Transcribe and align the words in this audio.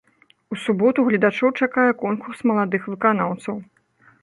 У 0.53 0.57
суботу 0.61 1.03
гледачоў 1.09 1.53
чакае 1.67 1.85
конкурс 2.03 2.39
маладых 2.53 2.91
выканаўцаў. 2.95 3.55